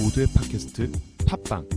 [0.00, 0.90] 모두의 팟캐스트
[1.26, 1.68] 팟빵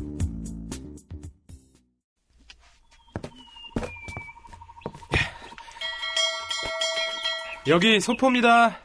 [7.67, 8.79] 여기 소포입니다.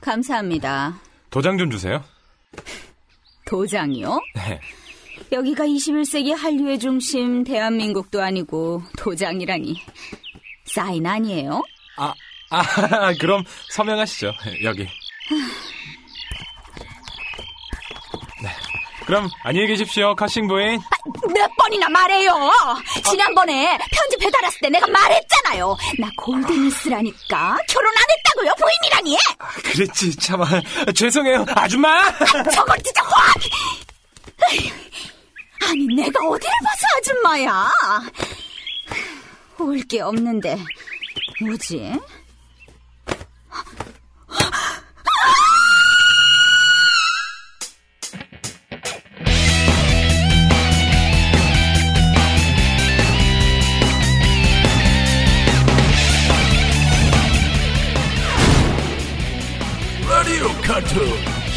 [0.00, 0.98] 감사합니다.
[1.30, 2.02] 도장 좀 주세요.
[3.44, 4.20] 도장이요?
[4.34, 4.60] 네.
[5.32, 9.82] 여기가 21세기 한류의 중심 대한민국도 아니고 도장이라니.
[10.64, 11.62] 사인 아니에요?
[11.96, 12.14] 아,
[12.50, 14.32] 아, 그럼 서명하시죠.
[14.64, 14.84] 여기.
[18.42, 18.50] 네.
[19.06, 20.80] 그럼 안녕히 계십시오, 커싱 부인.
[21.34, 22.32] 몇 번이나 말해요!
[23.10, 25.76] 지난번에 편지 배달 왔을 때 내가 말했잖아요.
[25.98, 27.58] 나 골든이스라니까.
[27.68, 29.18] 결혼 안 했다고요, 부인이라니!
[29.38, 30.46] 아, 그랬지, 참아.
[30.94, 32.02] 죄송해요, 아줌마!
[32.50, 33.34] 저걸 진짜 확!
[35.68, 37.70] 아니, 내가 어디를 봐서 아줌마야?
[39.58, 40.56] 올 게 없는데,
[41.42, 41.92] 뭐지?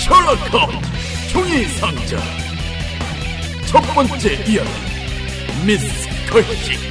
[0.07, 2.17] 셜록 홈즈 종이 상자
[3.67, 4.69] 첫 번째 이야기
[5.65, 6.87] 미스 컬시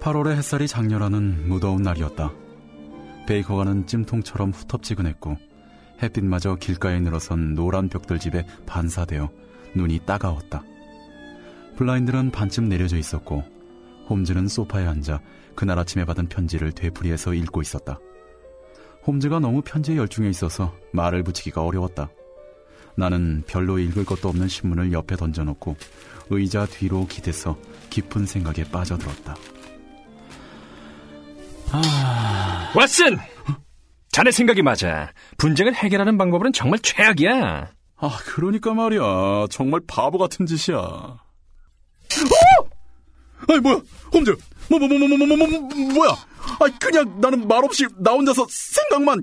[0.00, 2.32] 팔월의 햇살이 장렬하는 무더운 날이었다.
[3.28, 5.36] 베이커가는 찜통처럼 후텁지근했고
[6.02, 9.30] 햇빛마저 길가에 늘어선 노란 벽돌 집에 반사되어
[9.76, 10.64] 눈이 따가웠다.
[11.76, 13.44] 블라인드는 반쯤 내려져 있었고
[14.08, 15.20] 홈즈는 소파에 앉아
[15.54, 17.98] 그날 아침에 받은 편지를 되풀이해서 읽고 있었다.
[19.06, 22.08] 홈즈가 너무 편지에 열중해 있어서 말을 붙이기가 어려웠다.
[22.96, 25.76] 나는 별로 읽을 것도 없는 신문을 옆에 던져놓고
[26.30, 27.58] 의자 뒤로 기대서
[27.90, 29.34] 깊은 생각에 빠져들었다.
[32.74, 33.18] 왓슨!
[34.10, 35.10] 자네 생각이 맞아.
[35.38, 37.72] 분쟁을 해결하는 방법은 정말 최악이야.
[37.96, 39.46] 아, 그러니까 말이야.
[39.50, 41.16] 정말 바보 같은 짓이야.
[42.20, 42.68] 어?
[43.48, 43.80] 아니 뭐야
[44.12, 44.36] 홈즈
[44.68, 45.60] 뭐뭐뭐뭐뭐뭐뭐
[45.94, 46.10] 뭐야
[46.60, 49.22] 아니 그냥 나는 말없이 나 혼자서 생각만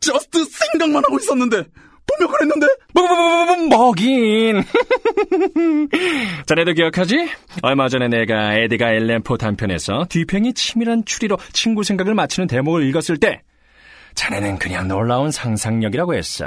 [0.00, 1.64] just 생각만 하고 있었는데
[2.06, 4.64] 분명 그랬는데 뭐뭐뭐뭐뭐뭐긴
[6.46, 7.28] 자네도 기억하지?
[7.62, 13.18] 얼마 전에 내가 에드거 앨런 포 단편에서 뒤팽이 치밀한 추리로 친구 생각을 맞히는 대목을 읽었을
[13.18, 13.42] 때
[14.14, 16.46] 자네는 그냥 놀라운 상상력이라고 했어.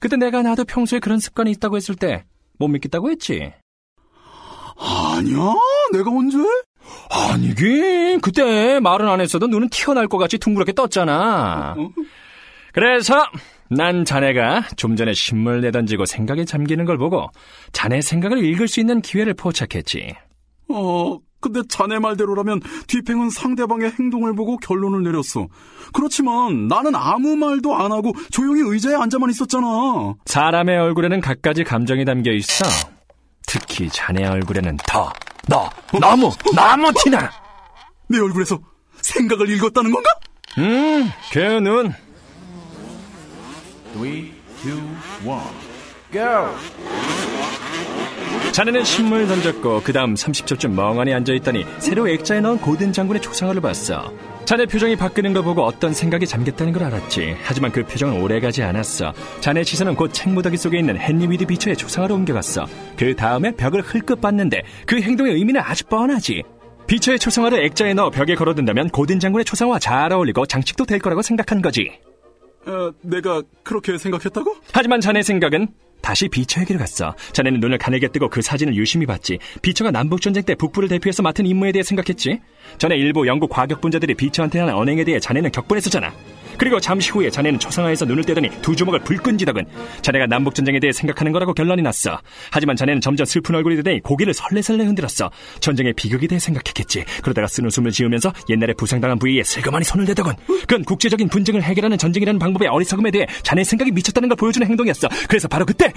[0.00, 2.24] 그때 내가 나도 평소에 그런 습관이 있다고 했을 때
[2.58, 3.52] 못 믿겠다고 했지.
[5.18, 5.36] 아니야,
[5.92, 6.38] 내가 언제?
[7.10, 8.20] 아니긴.
[8.20, 11.74] 그때 말은 안 했어도 눈은 튀어날 것 같이 둥그렇게 떴잖아.
[12.72, 13.24] 그래서
[13.70, 17.28] 난 자네가 좀 전에 신문을 내던지고 생각에 잠기는 걸 보고
[17.72, 20.14] 자네 생각을 읽을 수 있는 기회를 포착했지.
[20.70, 25.48] 어, 근데 자네 말대로라면 뒤팽은 상대방의 행동을 보고 결론을 내렸어.
[25.92, 29.66] 그렇지만 나는 아무 말도 안 하고 조용히 의자에 앉아만 있었잖아.
[30.24, 32.64] 사람의 얼굴에는 갖가지 감정이 담겨 있어.
[33.48, 35.10] 특히 자네 얼굴에는 더,
[35.48, 37.30] 너, 너무, 너무 티나.
[38.06, 38.60] 내 얼굴에서
[39.00, 40.10] 생각을 읽었다는 건가?
[40.58, 41.92] 음, 그 눈.
[43.94, 44.32] 3, 2, 1
[48.52, 54.12] 자네는 신문을 던졌고 그 다음 30초쯤 멍하니 앉아있더니 새로 액자에 넣은 고든 장군의 초상화를 봤어.
[54.48, 57.36] 자네 표정이 바뀌는 걸 보고 어떤 생각이 잠겼다는 걸 알았지.
[57.42, 59.12] 하지만 그 표정은 오래가지 않았어.
[59.40, 62.64] 자네 시선은 곧 책무더기 속에 있는 헨리 워드 비처의 초상화로 옮겨갔어.
[62.96, 66.44] 그 다음에 벽을 흘끗 봤는데 그 행동의 의미는 아주 뻔하지.
[66.86, 71.60] 비처의 초상화를 액자에 넣어 벽에 걸어둔다면 고든 장군의 초상화와 잘 어울리고 장식도 될 거라고 생각한
[71.60, 71.90] 거지.
[72.66, 74.56] 어, 내가 그렇게 생각했다고?
[74.72, 75.68] 하지만 자네 생각은
[76.00, 77.14] 다시 비처에게로 갔어.
[77.32, 79.38] 자네는 눈을 가늘게 뜨고 그 사진을 유심히 봤지.
[79.62, 82.40] 비처가 남북전쟁 때 북부를 대표해서 맡은 임무에 대해 생각했지.
[82.78, 86.12] 전에 일부 영국 과격분자들이 비처한테 하는 언행에 대해 자네는 격분했었잖아.
[86.58, 89.64] 그리고 잠시 후에 자네는 초상화에서 눈을 떼더니 두 주먹을 불끈 쥐더군.
[90.02, 92.20] 자네가 남북전쟁에 대해 생각하는 거라고 결론이 났어.
[92.50, 95.30] 하지만 자네는 점점 슬픈 얼굴이 되더니 고개를 설레설레 흔들었어.
[95.60, 97.04] 전쟁의 비극에 대해 생각했겠지.
[97.22, 100.34] 그러다가 쓰는 숨을 지으면서 옛날에 부상당한 부위에 슬그머니 손을 대더군.
[100.46, 105.08] 그건 국제적인 분쟁을 해결하는 전쟁이라는 방법의 어리석음에 대해 자네의 생각이 미쳤다는 걸 보여주는 행동이었어.
[105.28, 105.92] 그래서 바로 그때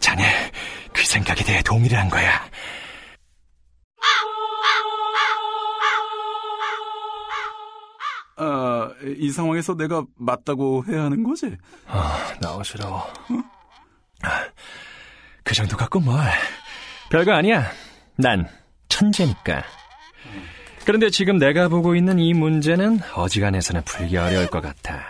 [0.00, 0.24] 자네
[0.92, 2.42] 그 생각에 대해 동의를 한 거야.
[8.36, 11.56] 아, 이 상황에서 내가 맞다고 해야 하는 거지?
[11.86, 13.06] 아, 나 어지러워.
[15.42, 16.20] 그 정도 갖고 뭘.
[17.10, 17.70] 별거 아니야.
[18.16, 18.48] 난
[18.88, 19.64] 천재니까.
[20.84, 25.04] 그런데 지금 내가 보고 있는 이 문제는 어지간해서는 풀기 어려울 것 같아.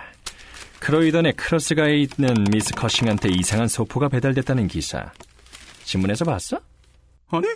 [0.80, 5.12] 크로이던의 크로스가에 있는 미스 커싱한테 이상한 소포가 배달됐다는 기사.
[5.84, 6.60] 신문에서 봤어?
[7.28, 7.46] 아니?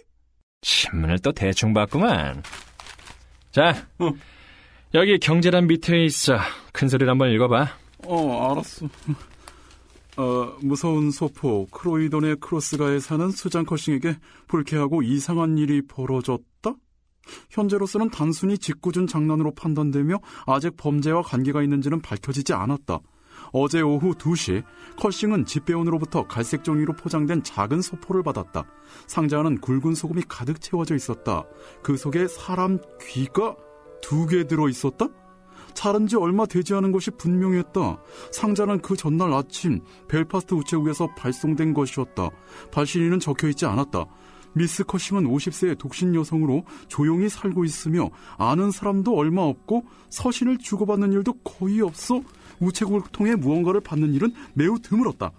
[0.62, 2.43] 신문을 또 대충 봤구만.
[3.52, 3.87] 자,
[4.93, 6.37] 여기 경제란 밑에 있어.
[6.73, 7.69] 큰 소리로 한번 읽어봐.
[8.07, 8.87] 어, 알았어.
[10.17, 14.17] 어, 무서운 소포 크로이돈의 크로스가에 사는 수잔 커싱에게
[14.49, 16.75] 불쾌하고 이상한 일이 벌어졌다?
[17.51, 20.17] 현재로서는 단순히 짓궂은 장난으로 판단되며
[20.47, 22.99] 아직 범죄와 관계가 있는지는 밝혀지지 않았다.
[23.53, 24.65] 어제 오후 2시
[24.97, 28.65] 컬싱은 집배원으로부터 갈색 종이로 포장된 작은 소포를 받았다.
[29.07, 31.45] 상자 안은 굵은 소금이 가득 채워져 있었다.
[31.83, 33.55] 그 속에 사람 귀가
[34.02, 35.08] 두 개 들어 있었다?
[35.75, 37.99] 자른 지 얼마 되지 않은 것이 분명했다.
[38.32, 42.29] 상자는 그 전날 아침 벨파스트 우체국에서 발송된 것이었다.
[42.73, 44.05] 발신인은 적혀 있지 않았다.
[44.52, 51.35] 미스 커싱은 50세의 독신 여성으로 조용히 살고 있으며 아는 사람도 얼마 없고 서신을 주고받는 일도
[51.44, 52.20] 거의 없어
[52.58, 55.31] 우체국을 통해 무언가를 받는 일은 매우 드물었다.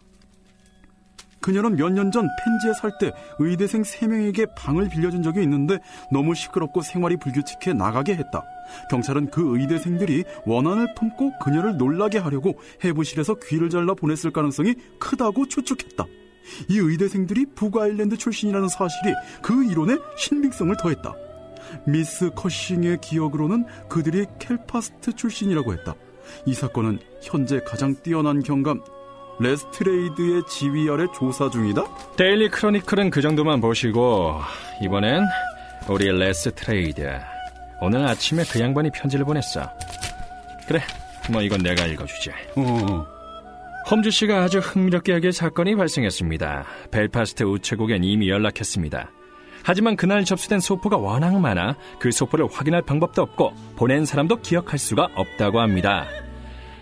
[1.41, 5.79] 그녀는 몇 년 전 펜지에 살 때 의대생 3명에게 방을 빌려준 적이 있는데
[6.11, 8.43] 너무 시끄럽고 생활이 불규칙해 나가게 했다.
[8.89, 16.05] 경찰은 그 의대생들이 원한을 품고 그녀를 놀라게 하려고 해부실에서 귀를 잘라 보냈을 가능성이 크다고 추측했다.
[16.69, 21.13] 이 의대생들이 북아일랜드 출신이라는 사실이 그 이론에 신빙성을 더했다.
[21.85, 25.95] 미스 커싱의 기억으로는 그들이 켈파스트 출신이라고 했다.
[26.45, 28.81] 이 사건은 현재 가장 뛰어난 경감
[29.39, 31.83] 레스트레이드의 지휘 아래 조사 중이다?
[32.15, 34.39] 데일리 크로니클은 그 정도만 보시고
[34.83, 35.23] 이번엔
[35.89, 37.19] 우리 레스트레이드
[37.81, 39.69] 오늘 아침에 그 양반이 편지를 보냈어.
[40.67, 40.79] 그래
[41.31, 42.31] 뭐 이건 내가 읽어주지.
[42.55, 43.05] 어,
[43.89, 46.65] 홈즈 씨가 아주 흥미롭게 여길 사건이 발생했습니다.
[46.91, 49.09] 벨파스트 우체국엔 이미 연락했습니다.
[49.63, 55.09] 하지만 그날 접수된 소포가 워낙 많아 그 소포를 확인할 방법도 없고 보낸 사람도 기억할 수가
[55.15, 56.07] 없다고 합니다.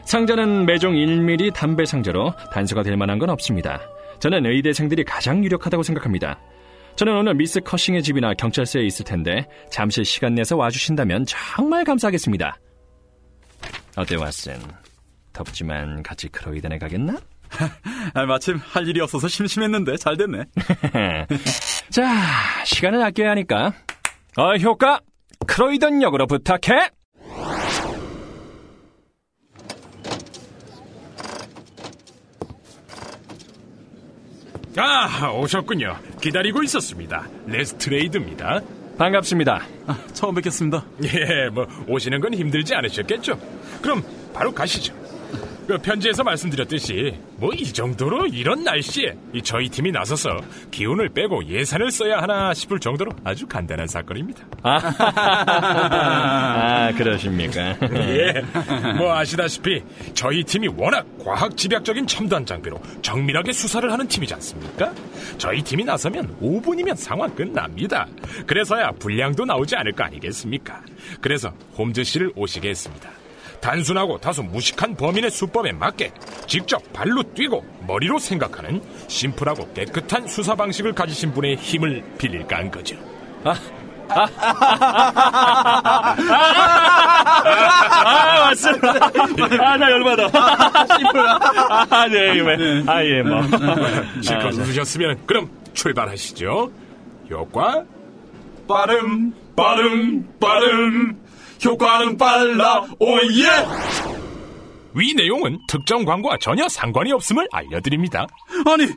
[0.06, 3.80] 상자는 매종 1mm 담배 상자로 단서가 될 만한 건 없습니다.
[4.20, 6.40] 저는 의대생들이 가장 유력하다고 생각합니다.
[7.00, 12.58] 저는 오늘 미스 커싱의 집이나 경찰서에 있을 텐데 잠시 시간 내서 와주신다면 정말 감사하겠습니다.
[13.96, 14.60] 어때 왓슨?
[15.32, 17.16] 덥지만 같이 크로이덴에 가겠나?
[18.14, 20.44] 아, 마침 할 일이 없어서 심심했는데 잘 됐네.
[21.90, 23.72] 자, 시간을 아껴야 하니까
[24.36, 25.00] 어, 효과
[25.48, 26.90] 크로이던 역으로 부탁해.
[34.76, 36.09] 아, 오셨군요.
[36.22, 37.28] 기다리고 있었습니다.
[37.48, 38.62] 레스트레이드입니다.
[38.98, 39.66] 반갑습니다.
[39.88, 40.86] 아, 처음 뵙겠습니다.
[41.06, 43.40] 예, 뭐 오시는 건 힘들지 않으셨겠죠?
[43.82, 44.94] 그럼 바로 가시죠.
[45.70, 50.38] 그 편지에서 말씀드렸듯이 뭐 이 정도로 이런 날씨에 이 저희 팀이 나서서
[50.72, 54.46] 기운을 빼고 예산을 써야 하나 싶을 정도로 아주 간단한 사건입니다.
[54.64, 54.90] 아,
[56.98, 57.76] 그러십니까?
[57.94, 58.42] 예,
[58.98, 59.84] 뭐 아시다시피
[60.14, 64.94] 저희 팀이 워낙 과학 집약적인 첨단 장비로 정밀하게 수사를 하는 팀이지 않습니까?
[65.38, 68.08] 저희 팀이 나서면 5분이면 상황 끝납니다.
[68.48, 70.82] 그래서야 분량도 나오지 않을 거 아니겠습니까?
[71.20, 73.10] 그래서 홈즈 씨를 오시게 했습니다.
[73.62, 76.12] 단순하고 다소 무식한 범인의 수법에 맞게
[76.48, 82.96] 직접 발로 뛰고 머리로 생각하는 심플하고 깨끗한 수사 방식을 가지신 분의 힘을 빌릴까 한 거죠.
[88.04, 88.90] 아, 맞습니다.
[89.60, 90.30] 아, 나 열받아.
[91.90, 93.42] 아, 네, 예, 아, 예, 뭐.
[94.22, 96.72] 실컷 웃으셨으면 그럼 출발하시죠.
[97.30, 97.84] 효과
[98.68, 101.19] 빠름 빠름 빠름
[101.64, 103.46] 효과는 빨라 oh yeah
[104.96, 108.26] 위 내용은 특정 광고와 전혀 상관이 없음을 알려드립니다.
[108.66, 108.88] 아니,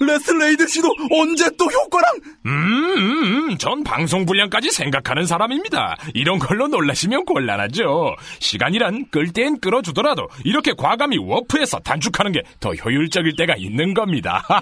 [0.00, 2.14] 레스트레이드 씨도 언제 또 효과랑?
[2.46, 2.50] 음,
[2.96, 5.96] 음, 음, 전 방송 분량까지 생각하는 사람입니다.
[6.14, 8.16] 이런 걸로 놀라시면 곤란하죠.
[8.40, 14.42] 시간이란 끌 땐 끌어주더라도 이렇게 과감히 warp해서 단축하는 게 더 효율적일 때가 있는 겁니다.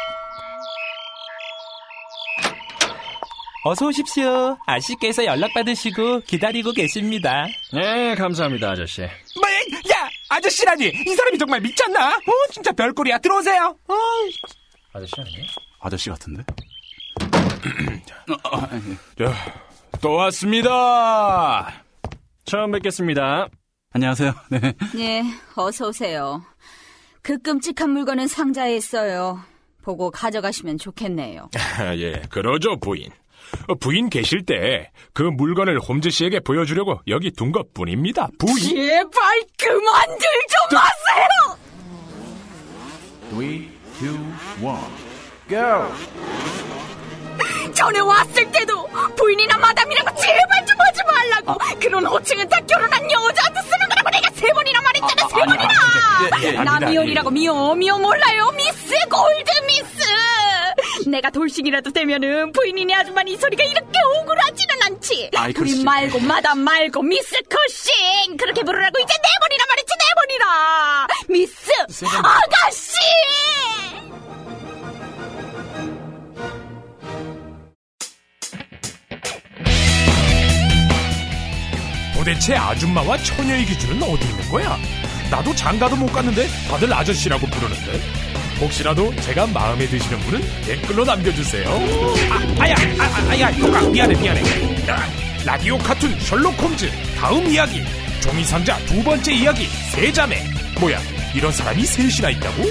[3.64, 4.56] 어서 오십시오.
[4.66, 7.46] 아씨께서 연락받으시고 기다리고 계십니다.
[7.74, 9.02] 네, 감사합니다, 아저씨.
[9.02, 9.08] 뭐,
[9.92, 10.86] 야, 아저씨라니!
[11.06, 12.16] 이 사람이 정말 미쳤나?
[12.16, 13.18] 어, 진짜 별꼴이야.
[13.18, 13.76] 들어오세요.
[13.86, 13.94] 어.
[14.94, 15.44] 아저씨 아니에요?
[15.80, 16.42] 아저씨 같은데?
[18.06, 19.34] 자,
[20.00, 21.84] 또 왔습니다.
[22.46, 23.48] 처음 뵙겠습니다.
[23.92, 24.32] 안녕하세요.
[24.50, 24.74] 네.
[24.98, 25.22] 예,
[25.54, 26.42] 어서 오세요.
[27.22, 29.40] 그 끔찍한 물건은 상자에 있어요.
[29.82, 31.50] 보고 가져가시면 좋겠네요.
[31.78, 33.10] 아, 예, 그러죠, 부인.
[33.68, 38.28] 어, 부인 계실 때 그 물건을 홈즈 씨에게 보여주려고 여기 둔 것 뿐입니다.
[38.38, 38.56] 부인.
[38.56, 39.12] 제발
[39.58, 40.26] 그만들
[40.70, 41.58] 좀 하세요!
[43.30, 43.70] 3, 2, 1,
[45.48, 45.66] go!
[47.74, 53.88] 전에 왔을 때도 부인이나 마담이라고 제발 좀 하지 말라고 그런 호칭은 다 결혼한 여자한테 쓰는
[53.88, 55.68] 거라고 내가 세 번이나 말했잖아 세 대머리라!
[56.42, 56.90] 예, 예, 나 압니다.
[56.90, 59.49] 미혼이라고 미호 미호 몰라요 미스 골드
[61.10, 65.30] 내가 돌싱이라도 되면은 부인이네 아줌마는 이 소리가 이렇게 억울하지는 않지.
[65.36, 65.84] 아이, 그렇지.
[65.84, 68.36] 말고 마담 말고 미스 코싱!
[68.36, 71.06] 그렇게 부르라고 이제 내버리라 말했지 내버리라!
[71.28, 71.70] 미스
[72.16, 72.94] 아가씨!
[82.14, 84.76] 도대체 아줌마와 처녀의 기준은 어디 있는 거야?
[85.30, 88.19] 나도 장가도 못 갔는데 다들 아저씨라고 부르는데
[88.60, 91.68] 혹시라도 제가 마음에 드시는 분은 댓글로 남겨주세요.
[92.30, 94.86] 아, 아야 아, 아, 아야 효가 미안해 미안해.
[94.88, 95.02] 야,
[95.44, 96.90] 라디오 카툰 셜록 홈즈.
[97.18, 97.82] 다음 이야기.
[98.20, 99.66] 종이 상자 두 번째 이야기.
[99.90, 100.42] 세 자매.
[100.78, 100.98] 뭐야
[101.34, 102.64] 이런 사람이 셋이나 있다고?